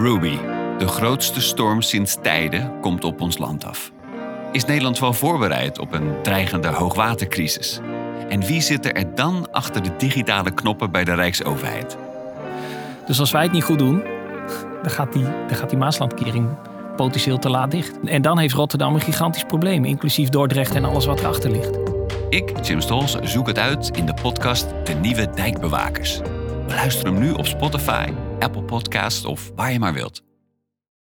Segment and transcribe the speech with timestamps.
[0.00, 0.38] Ruby,
[0.78, 3.92] de grootste storm sinds tijden, komt op ons land af.
[4.52, 7.80] Is Nederland wel voorbereid op een dreigende hoogwatercrisis?
[8.28, 11.96] En wie zit er dan achter de digitale knoppen bij de Rijksoverheid?
[13.06, 14.02] Dus als wij het niet goed doen,
[14.82, 16.48] dan gaat die, dan gaat die Maaslandkering
[16.96, 18.00] potentieel te laat dicht.
[18.04, 21.78] En dan heeft Rotterdam een gigantisch probleem, inclusief Dordrecht en alles wat erachter ligt.
[22.28, 26.20] Ik, Jim Stols, zoek het uit in de podcast De Nieuwe Dijkbewakers.
[26.68, 30.27] Beluister hem nu op Spotify, Apple Podcasts of waar je maar wilt.